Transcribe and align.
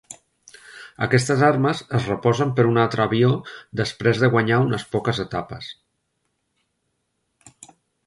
Aquestes 1.07 1.43
armes 1.47 1.83
es 1.99 2.07
reposen 2.13 2.55
per 2.61 2.65
un 2.71 2.81
altre 2.85 3.05
avió 3.07 3.31
després 3.83 4.25
de 4.25 4.33
guanyar 4.35 4.61
unes 4.67 4.89
poques 4.97 5.23
etapes. 5.29 5.71